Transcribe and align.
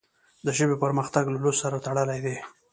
د 0.45 0.47
ژبې 0.57 0.75
پرمختګ 0.83 1.25
له 1.31 1.37
لوست 1.43 1.59
سره 1.63 1.83
تړلی 1.85 2.19
دی. 2.25 2.35